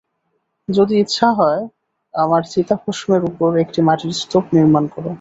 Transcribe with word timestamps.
যদি 0.69 0.93
ইচ্ছা 0.99 1.27
হয়, 1.31 1.61
আমার 2.13 2.41
চিতাভস্মের 2.51 3.21
উপর 3.23 3.49
একটি 3.57 3.79
মাটির 3.81 4.13
স্তূপ 4.13 4.45
নির্মাণ 4.53 4.83
কর। 4.87 5.05